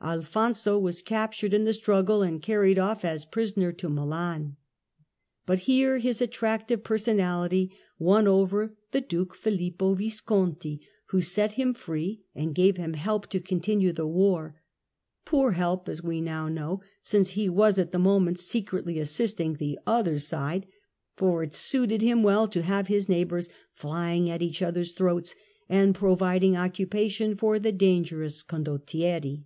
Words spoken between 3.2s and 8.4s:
prisoner to Milan; but here his attractive personality won